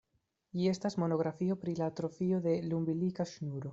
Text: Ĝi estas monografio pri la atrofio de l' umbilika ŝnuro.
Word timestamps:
Ĝi 0.61 0.69
estas 0.69 0.95
monografio 1.03 1.57
pri 1.65 1.75
la 1.81 1.91
atrofio 1.93 2.41
de 2.47 2.55
l' 2.71 2.77
umbilika 2.79 3.29
ŝnuro. 3.35 3.69